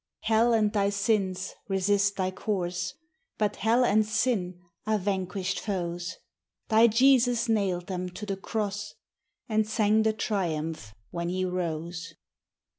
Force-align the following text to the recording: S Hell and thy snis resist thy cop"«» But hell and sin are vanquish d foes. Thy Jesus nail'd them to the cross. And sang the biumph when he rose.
S 0.23 0.29
Hell 0.29 0.51
and 0.53 0.73
thy 0.73 0.87
snis 0.87 1.51
resist 1.67 2.15
thy 2.15 2.31
cop"«» 2.31 2.73
But 3.37 3.57
hell 3.57 3.85
and 3.85 4.03
sin 4.03 4.59
are 4.87 4.97
vanquish 4.97 5.53
d 5.53 5.59
foes. 5.59 6.17
Thy 6.69 6.87
Jesus 6.87 7.47
nail'd 7.47 7.85
them 7.85 8.09
to 8.09 8.25
the 8.25 8.35
cross. 8.35 8.95
And 9.47 9.67
sang 9.69 10.01
the 10.01 10.13
biumph 10.15 10.95
when 11.11 11.29
he 11.29 11.45
rose. 11.45 12.15